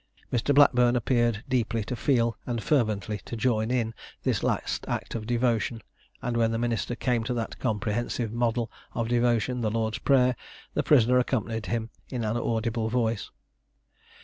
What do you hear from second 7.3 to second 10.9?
that comprehensive model of devotion, the Lord's Prayer, the